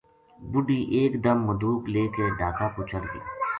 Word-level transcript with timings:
بڈھی 0.51 0.79
ایک 0.95 1.11
دم 1.23 1.37
مدوک 1.47 1.81
لے 1.93 2.03
کے 2.15 2.25
ڈھاکا 2.37 2.67
پو 2.73 2.81
چڑھ 2.89 3.05
گئی 3.11 3.21